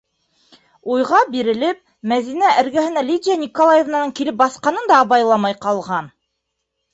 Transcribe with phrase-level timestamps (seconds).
[0.93, 1.81] Уйға бирелеп,
[2.13, 6.11] Мәҙинә эргәһенә Лидия Николаевнаның килеп баҫҡанын да абайламай ҡалған.